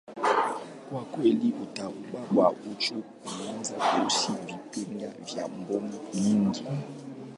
[0.89, 6.63] kwa kweli, utaratibu wa uchunguzi unaweza kuhusisha vipengele vya mbinu nyingi.